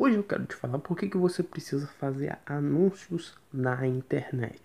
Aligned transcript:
Hoje 0.00 0.14
eu 0.14 0.22
quero 0.22 0.44
te 0.44 0.54
falar 0.54 0.78
por 0.78 0.96
que, 0.96 1.08
que 1.08 1.16
você 1.16 1.42
precisa 1.42 1.88
fazer 1.98 2.38
anúncios 2.46 3.34
na 3.52 3.84
internet. 3.84 4.62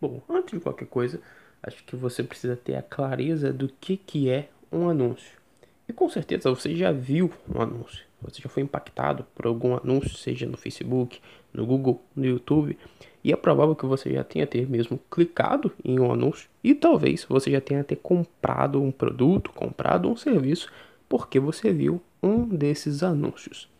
Bom, 0.00 0.22
antes 0.26 0.58
de 0.58 0.60
qualquer 0.64 0.86
coisa, 0.86 1.20
acho 1.62 1.84
que 1.84 1.94
você 1.94 2.22
precisa 2.22 2.56
ter 2.56 2.74
a 2.74 2.82
clareza 2.82 3.52
do 3.52 3.68
que, 3.68 3.98
que 3.98 4.30
é 4.30 4.48
um 4.72 4.88
anúncio. 4.88 5.38
E 5.86 5.92
com 5.92 6.08
certeza 6.08 6.48
você 6.48 6.74
já 6.74 6.92
viu 6.92 7.30
um 7.46 7.60
anúncio. 7.60 8.06
Você 8.22 8.40
já 8.40 8.48
foi 8.48 8.62
impactado 8.62 9.26
por 9.34 9.44
algum 9.44 9.76
anúncio, 9.76 10.16
seja 10.16 10.46
no 10.46 10.56
Facebook, 10.56 11.20
no 11.52 11.66
Google, 11.66 12.02
no 12.16 12.24
YouTube. 12.24 12.78
E 13.22 13.34
é 13.34 13.36
provável 13.36 13.76
que 13.76 13.84
você 13.84 14.14
já 14.14 14.24
tenha 14.24 14.46
ter 14.46 14.66
mesmo 14.66 14.98
clicado 15.10 15.72
em 15.84 16.00
um 16.00 16.10
anúncio 16.10 16.48
e 16.62 16.74
talvez 16.74 17.22
você 17.28 17.50
já 17.50 17.60
tenha 17.60 17.84
ter 17.84 17.96
comprado 17.96 18.82
um 18.82 18.90
produto, 18.90 19.52
comprado 19.52 20.08
um 20.08 20.16
serviço, 20.16 20.72
porque 21.06 21.38
você 21.38 21.70
viu 21.70 22.00
um 22.22 22.46
desses 22.48 23.02
anúncios. 23.02 23.73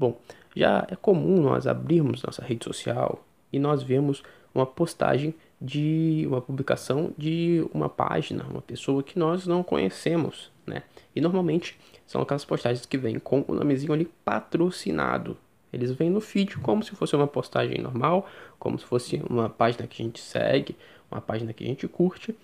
Bom, 0.00 0.18
já 0.56 0.86
é 0.90 0.96
comum 0.96 1.42
nós 1.42 1.66
abrirmos 1.66 2.22
nossa 2.22 2.42
rede 2.42 2.64
social 2.64 3.22
e 3.52 3.58
nós 3.58 3.82
vemos 3.82 4.22
uma 4.54 4.64
postagem 4.64 5.34
de 5.60 6.24
uma 6.26 6.40
publicação 6.40 7.12
de 7.18 7.68
uma 7.74 7.86
página, 7.86 8.46
uma 8.48 8.62
pessoa 8.62 9.02
que 9.02 9.18
nós 9.18 9.46
não 9.46 9.62
conhecemos, 9.62 10.50
né? 10.66 10.84
E 11.14 11.20
normalmente 11.20 11.78
são 12.06 12.22
aquelas 12.22 12.46
postagens 12.46 12.86
que 12.86 12.96
vêm 12.96 13.18
com 13.18 13.44
o 13.46 13.54
nomezinho 13.54 13.92
ali 13.92 14.06
patrocinado. 14.24 15.36
Eles 15.70 15.92
vêm 15.92 16.08
no 16.08 16.22
feed 16.22 16.56
como 16.60 16.82
se 16.82 16.92
fosse 16.92 17.14
uma 17.14 17.26
postagem 17.26 17.76
normal, 17.76 18.26
como 18.58 18.78
se 18.78 18.86
fosse 18.86 19.22
uma 19.28 19.50
página 19.50 19.86
que 19.86 20.02
a 20.02 20.06
gente 20.06 20.18
segue, 20.18 20.74
uma 21.10 21.20
página 21.20 21.52
que 21.52 21.62
a 21.62 21.66
gente 21.66 21.86
curte, 21.86 22.34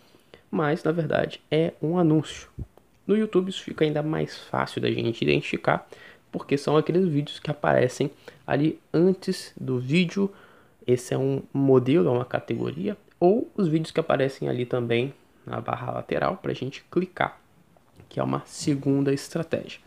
mas 0.50 0.84
na 0.84 0.92
verdade 0.92 1.40
é 1.50 1.72
um 1.80 1.96
anúncio. 1.96 2.50
No 3.06 3.16
YouTube 3.16 3.48
isso 3.48 3.62
fica 3.62 3.82
ainda 3.82 4.02
mais 4.02 4.36
fácil 4.36 4.82
da 4.82 4.90
gente 4.90 5.22
identificar, 5.22 5.88
porque 6.30 6.58
são 6.58 6.76
aqueles 6.76 7.06
vídeos 7.06 7.38
que 7.38 7.50
aparecem 7.50 8.10
ali 8.46 8.80
antes 8.92 9.52
do 9.58 9.78
vídeo. 9.78 10.30
Esse 10.86 11.14
é 11.14 11.18
um 11.18 11.42
modelo, 11.52 12.08
é 12.08 12.12
uma 12.12 12.24
categoria, 12.24 12.96
ou 13.18 13.50
os 13.56 13.68
vídeos 13.68 13.90
que 13.90 14.00
aparecem 14.00 14.48
ali 14.48 14.64
também 14.64 15.12
na 15.44 15.60
barra 15.60 15.92
lateral 15.92 16.36
para 16.36 16.52
a 16.52 16.54
gente 16.54 16.84
clicar, 16.90 17.40
que 18.08 18.20
é 18.20 18.22
uma 18.22 18.42
segunda 18.46 19.12
estratégia. 19.12 19.80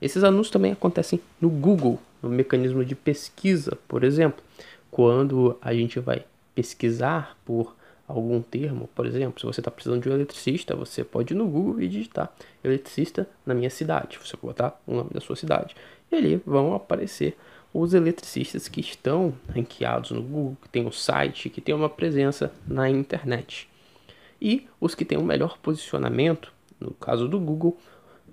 Esses 0.00 0.24
anúncios 0.24 0.50
também 0.50 0.72
acontecem 0.72 1.20
no 1.40 1.48
Google, 1.48 1.98
no 2.22 2.28
mecanismo 2.28 2.84
de 2.84 2.94
pesquisa, 2.94 3.78
por 3.88 4.04
exemplo, 4.04 4.42
quando 4.90 5.56
a 5.60 5.72
gente 5.72 5.98
vai 6.00 6.24
pesquisar 6.54 7.36
por 7.44 7.74
algum 8.06 8.40
termo, 8.40 8.88
por 8.94 9.06
exemplo, 9.06 9.40
se 9.40 9.46
você 9.46 9.60
está 9.60 9.70
precisando 9.70 10.02
de 10.02 10.08
um 10.08 10.12
eletricista, 10.12 10.76
você 10.76 11.02
pode 11.02 11.34
ir 11.34 11.36
no 11.36 11.46
Google 11.46 11.80
e 11.80 11.88
digitar 11.88 12.32
eletricista 12.62 13.28
na 13.44 13.54
minha 13.54 13.70
cidade. 13.70 14.18
Você 14.22 14.36
botar 14.40 14.80
o 14.86 14.94
nome 14.94 15.10
da 15.12 15.20
sua 15.20 15.36
cidade. 15.36 15.74
E 16.10 16.16
ali 16.16 16.42
vão 16.46 16.74
aparecer 16.74 17.36
os 17.74 17.92
eletricistas 17.94 18.68
que 18.68 18.80
estão 18.80 19.34
ranqueados 19.48 20.10
no 20.12 20.22
Google, 20.22 20.56
que 20.62 20.68
tem 20.68 20.84
o 20.84 20.88
um 20.88 20.92
site, 20.92 21.50
que 21.50 21.60
tem 21.60 21.74
uma 21.74 21.88
presença 21.88 22.52
na 22.66 22.88
internet. 22.88 23.68
E 24.40 24.66
os 24.80 24.94
que 24.94 25.04
têm 25.04 25.18
um 25.18 25.24
melhor 25.24 25.58
posicionamento, 25.58 26.52
no 26.80 26.92
caso 26.92 27.28
do 27.28 27.38
Google, 27.38 27.76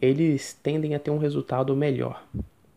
eles 0.02 0.54
tendem 0.62 0.96
a 0.96 1.00
ter 1.00 1.12
um 1.12 1.18
resultado 1.18 1.76
melhor. 1.76 2.24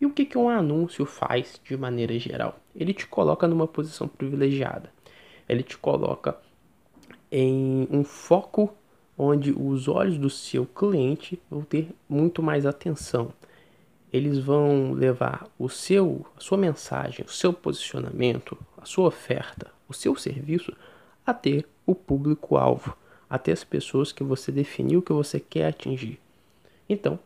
E 0.01 0.07
o 0.07 0.11
que, 0.11 0.25
que 0.25 0.39
um 0.39 0.49
anúncio 0.49 1.07
faz 1.07 1.61
de 1.65 1.77
maneira 1.77 2.19
geral? 2.19 2.59
Ele 2.75 2.93
te 2.93 3.07
coloca 3.07 3.49
numa 3.49 3.67
posição 3.67 4.07
privilegiada. 4.07 4.91
Ele 5.49 5.63
te 5.63 5.79
coloca 5.79 6.37
em 7.39 7.87
um 7.91 8.03
foco 8.03 8.75
onde 9.19 9.53
os 9.53 9.89
olhos 9.89 10.17
do 10.17 10.31
seu 10.31 10.65
cliente 10.65 11.39
vão 11.51 11.61
ter 11.61 11.91
muito 12.09 12.43
mais 12.43 12.65
atenção. 12.65 13.31
Eles 14.11 14.39
vão 14.39 14.93
levar 14.93 15.47
o 15.59 15.69
seu, 15.69 16.25
a 16.35 16.41
sua 16.41 16.57
mensagem, 16.57 17.27
o 17.27 17.31
seu 17.31 17.53
posicionamento, 17.53 18.57
a 18.79 18.87
sua 18.87 19.09
oferta, 19.09 19.71
o 19.87 19.93
seu 19.93 20.17
serviço 20.17 20.75
a 21.27 21.35
ter 21.35 21.69
o 21.85 21.95
público-alvo, 21.95 22.97
até 23.29 23.53
as 23.53 23.63
pessoas 23.63 24.13
que 24.13 24.25
você 24.25 24.51
definiu 24.51 25.03
que 25.03 25.13
você 25.13 25.39
quer 25.39 25.67
atingir. 25.67 26.19
Então, 26.89 27.19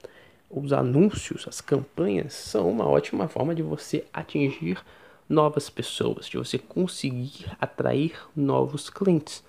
os 0.51 0.73
anúncios, 0.73 1.47
as 1.47 1.61
campanhas 1.61 2.35
são 2.35 2.69
uma 2.69 2.89
ótima 2.89 3.29
forma 3.29 3.55
de 3.55 3.63
você 3.63 4.05
atingir 4.13 4.85
novas 5.29 5.71
pessoas, 5.71 6.27
de 6.27 6.37
você 6.37 6.59
conseguir 6.59 7.47
atrair 7.61 8.19
novos 8.35 8.91
clientes 8.91 9.49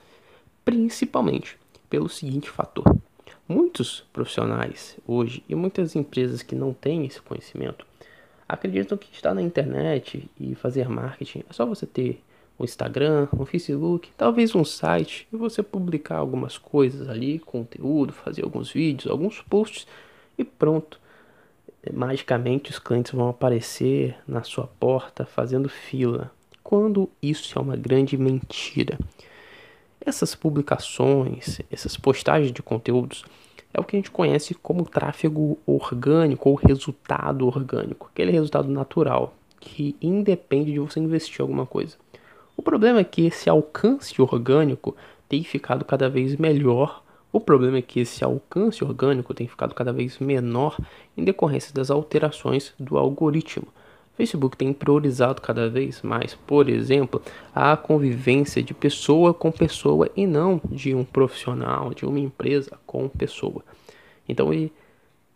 principalmente 0.64 1.58
pelo 1.90 2.10
seguinte 2.10 2.50
fator: 2.50 2.86
muitos 3.48 4.06
profissionais 4.14 4.98
hoje 5.08 5.44
e 5.48 5.56
muitas 5.56 5.96
empresas 5.96 6.42
que 6.42 6.56
não 6.56 6.74
têm 6.74 7.06
esse 7.06 7.22
conhecimento 7.22 7.86
acreditam 8.48 8.98
que 8.98 9.14
estar 9.14 9.34
na 9.34 9.42
internet 9.42 10.30
e 10.40 10.56
fazer 10.56 10.90
marketing 10.90 11.44
é 11.50 11.54
só 11.54 11.66
você 11.66 11.86
ter 11.86 12.22
um 12.60 12.66
Instagram, 12.66 13.28
um 13.38 13.46
Facebook, 13.46 14.10
talvez 14.18 14.54
um 14.54 14.64
site 14.64 15.28
e 15.32 15.38
você 15.38 15.64
publicar 15.64 16.18
algumas 16.18 16.58
coisas 16.58 17.10
ali, 17.10 17.40
conteúdo, 17.40 18.14
fazer 18.14 18.44
alguns 18.44 18.72
vídeos, 18.72 19.10
alguns 19.10 19.42
posts 19.42 19.88
e 20.38 20.44
pronto. 20.44 21.00
Magicamente 21.92 22.70
os 22.70 22.78
clientes 22.78 23.12
vão 23.14 23.30
aparecer 23.30 24.16
na 24.28 24.44
sua 24.44 24.68
porta 24.68 25.26
fazendo 25.26 25.68
fila. 25.68 26.30
Quando 26.62 27.10
isso 27.22 27.58
é 27.58 27.62
uma 27.62 27.76
grande 27.76 28.18
mentira. 28.18 29.00
Essas 30.04 30.34
publicações, 30.34 31.62
essas 31.70 31.96
postagens 31.96 32.52
de 32.52 32.64
conteúdos, 32.64 33.24
é 33.72 33.80
o 33.80 33.84
que 33.84 33.96
a 33.96 34.00
gente 34.00 34.10
conhece 34.10 34.56
como 34.56 34.84
tráfego 34.84 35.60
orgânico 35.66 36.50
ou 36.50 36.56
resultado 36.56 37.46
orgânico, 37.46 38.10
aquele 38.12 38.32
resultado 38.32 38.68
natural 38.68 39.36
que 39.60 39.96
independe 40.02 40.72
de 40.72 40.80
você 40.80 41.00
investir 41.00 41.42
alguma 41.42 41.68
coisa. 41.68 41.96
O 42.58 42.64
problema 42.64 43.00
é 43.00 43.04
que 43.04 43.28
esse 43.28 43.50
alcance 43.50 44.20
orgânico 44.20 44.96
tem 45.30 45.44
ficado 45.44 45.86
cada 45.86 46.10
vez 46.10 46.36
melhor. 46.36 47.04
O 47.32 47.40
problema 47.40 47.78
é 47.78 47.82
que 47.82 48.00
esse 48.00 48.24
alcance 48.24 48.84
orgânico 48.84 49.34
tem 49.34 49.48
ficado 49.48 49.76
cada 49.76 49.94
vez 49.94 50.18
menor 50.18 50.78
em 51.16 51.24
decorrência 51.24 51.74
das 51.74 51.92
alterações 51.92 52.74
do 52.80 52.98
algoritmo. 52.98 53.68
Facebook 54.16 54.58
tem 54.58 54.74
priorizado 54.74 55.42
cada 55.42 55.70
vez 55.70 56.02
mais, 56.02 56.36
por 56.36 56.70
exemplo, 56.70 57.22
a 57.56 57.76
convivência 57.78 58.62
de 58.62 58.74
pessoa 58.74 59.34
com 59.34 59.52
pessoa 59.52 60.10
e 60.16 60.28
não 60.28 60.62
de 60.70 60.94
um 60.94 61.04
profissional, 61.04 61.94
de 61.94 62.06
uma 62.06 62.20
empresa 62.20 62.78
com 62.86 63.08
pessoa. 63.08 63.64
Então 64.28 64.54
ele 64.54 64.72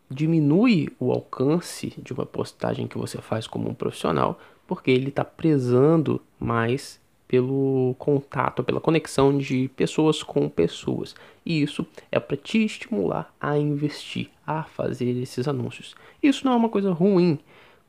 diminui 0.09 0.90
o 1.00 1.12
alcance 1.12 1.94
de 1.97 2.14
uma 2.14 2.25
postagem 2.25 2.88
que 2.88 2.97
você 2.97 3.18
faz 3.19 3.47
como 3.47 3.69
um 3.69 3.74
profissional, 3.74 4.40
porque 4.68 4.91
ele 4.91 5.09
está 5.09 5.24
prezando 5.24 6.22
mais 6.40 7.00
pelo 7.28 7.96
contato, 7.97 8.64
pela 8.64 8.80
conexão 8.80 9.35
de 9.38 9.68
pessoas 9.75 10.22
com 10.22 10.47
pessoas. 10.47 11.16
E 11.46 11.62
isso 11.62 11.85
é 12.12 12.19
para 12.19 12.38
te 12.38 12.64
estimular 12.64 13.34
a 13.41 13.58
investir, 13.58 14.30
a 14.46 14.64
fazer 14.64 15.18
esses 15.18 15.47
anúncios. 15.47 15.96
Isso 16.22 16.46
não 16.46 16.53
é 16.53 16.56
uma 16.56 16.69
coisa 16.69 16.91
ruim 16.91 17.40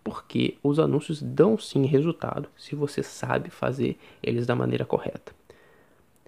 porque 0.06 0.56
os 0.62 0.78
anúncios 0.78 1.20
dão 1.20 1.58
sim 1.58 1.84
resultado 1.84 2.48
se 2.56 2.76
você 2.76 3.02
sabe 3.02 3.50
fazer 3.50 3.98
eles 4.22 4.46
da 4.46 4.54
maneira 4.54 4.84
correta. 4.84 5.32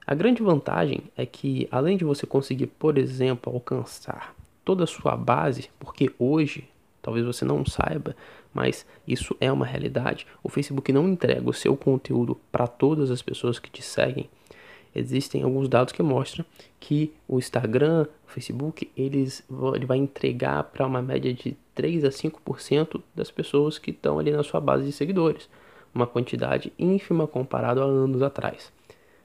A 0.04 0.16
grande 0.16 0.42
vantagem 0.42 1.04
é 1.16 1.24
que, 1.24 1.68
além 1.70 1.96
de 1.96 2.04
você 2.04 2.26
conseguir, 2.26 2.66
por 2.66 2.98
exemplo, 2.98 3.52
alcançar 3.52 4.34
toda 4.64 4.82
a 4.82 4.86
sua 4.86 5.16
base, 5.16 5.70
porque 5.78 6.12
hoje, 6.18 6.68
talvez 7.00 7.24
você 7.24 7.44
não 7.44 7.64
saiba, 7.64 8.16
mas 8.52 8.84
isso 9.06 9.36
é 9.40 9.52
uma 9.52 9.64
realidade, 9.64 10.26
o 10.42 10.48
Facebook 10.48 10.92
não 10.92 11.08
entrega 11.08 11.48
o 11.48 11.54
seu 11.54 11.76
conteúdo 11.76 12.36
para 12.50 12.66
todas 12.66 13.12
as 13.12 13.22
pessoas 13.22 13.60
que 13.60 13.70
te 13.70 13.80
seguem 13.80 14.28
existem 14.94 15.42
alguns 15.42 15.68
dados 15.68 15.92
que 15.92 16.02
mostram 16.02 16.44
que 16.80 17.12
o 17.26 17.38
Instagram, 17.38 18.06
o 18.26 18.30
Facebook, 18.30 18.90
eles, 18.96 19.44
ele 19.74 19.86
vai 19.86 19.98
entregar 19.98 20.62
para 20.64 20.86
uma 20.86 21.02
média 21.02 21.32
de 21.32 21.56
3 21.74 22.04
a 22.04 22.08
5% 22.08 23.00
das 23.14 23.30
pessoas 23.30 23.78
que 23.78 23.90
estão 23.90 24.18
ali 24.18 24.30
na 24.30 24.42
sua 24.42 24.60
base 24.60 24.84
de 24.84 24.92
seguidores. 24.92 25.48
Uma 25.94 26.06
quantidade 26.06 26.72
ínfima 26.78 27.26
comparado 27.26 27.80
a 27.80 27.84
anos 27.84 28.22
atrás. 28.22 28.72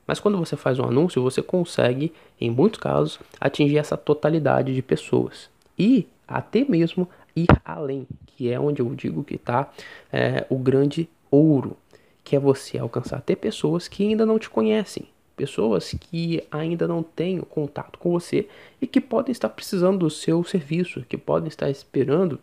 Mas 0.06 0.20
quando 0.20 0.38
você 0.38 0.56
faz 0.56 0.80
um 0.80 0.86
anúncio, 0.86 1.22
você 1.22 1.42
consegue, 1.42 2.14
em 2.40 2.50
muitos 2.50 2.80
casos, 2.80 3.20
atingir 3.40 3.78
essa 3.78 3.98
totalidade 3.98 4.74
de 4.74 4.82
pessoas. 4.82 5.50
E 5.78 6.08
até 6.28 6.66
mesmo 6.66 7.08
ir 7.36 7.48
além, 7.64 8.08
que 8.26 8.52
é 8.52 8.60
onde 8.60 8.82
eu 8.82 8.94
digo 8.96 9.24
que 9.24 9.36
está 9.36 9.72
é, 10.12 10.46
o 10.50 10.58
grande 10.58 11.10
ouro, 11.32 11.78
que 12.24 12.36
é 12.36 12.40
você 12.40 12.78
alcançar 12.78 13.18
até 13.18 13.36
pessoas 13.36 13.88
que 13.88 14.04
ainda 14.08 14.26
não 14.26 14.40
te 14.40 14.50
conhecem, 14.50 15.08
pessoas 15.36 15.96
que 16.00 16.44
ainda 16.52 16.88
não 16.88 17.04
têm 17.04 17.40
contato 17.40 17.98
com 18.00 18.12
você 18.12 18.48
e 18.82 18.88
que 18.88 19.02
podem 19.02 19.32
estar 19.32 19.50
precisando 19.50 20.00
do 20.00 20.10
seu 20.10 20.44
serviço, 20.44 21.04
que 21.08 21.18
podem 21.18 21.48
estar 21.48 21.70
esperando 21.70 22.40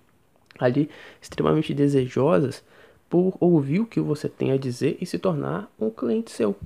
ali 0.59 0.91
extremamente 1.21 1.73
desejosas 1.73 2.63
por 3.09 3.37
ouvir 3.41 3.81
o 3.81 3.87
que 3.87 4.01
você 4.01 4.29
tem 4.29 4.53
a 4.53 4.57
dizer 4.57 4.97
e 5.01 5.07
se 5.07 5.19
tornar 5.19 5.71
um 5.79 5.91
cliente 5.91 6.31
seu. 6.31 6.57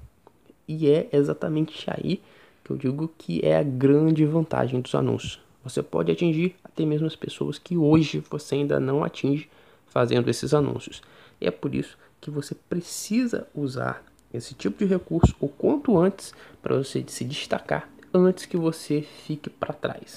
E 0.66 0.88
é 0.90 1.08
exatamente 1.12 1.84
aí 1.90 2.20
que 2.62 2.70
eu 2.70 2.76
digo 2.76 3.12
que 3.18 3.40
é 3.44 3.56
a 3.56 3.62
grande 3.62 4.24
vantagem 4.24 4.80
dos 4.80 4.94
anúncios. 4.94 5.40
Você 5.62 5.82
pode 5.82 6.10
atingir 6.10 6.54
até 6.62 6.84
mesmo 6.84 7.06
as 7.06 7.16
pessoas 7.16 7.58
que 7.58 7.76
hoje 7.76 8.22
você 8.30 8.56
ainda 8.56 8.80
não 8.80 9.04
atinge 9.04 9.48
fazendo 9.86 10.28
esses 10.28 10.52
anúncios. 10.52 11.02
E 11.40 11.46
é 11.46 11.50
por 11.50 11.74
isso 11.74 11.96
que 12.20 12.30
você 12.30 12.54
precisa 12.54 13.46
usar 13.54 14.02
esse 14.34 14.54
tipo 14.54 14.78
de 14.78 14.84
recurso 14.86 15.34
o 15.40 15.48
quanto 15.48 15.96
antes 15.98 16.34
para 16.60 16.76
você 16.76 17.04
se 17.06 17.24
destacar 17.24 17.88
antes 18.12 18.46
que 18.46 18.56
você 18.56 19.02
fique 19.02 19.50
para 19.50 19.72
trás. 19.72 20.12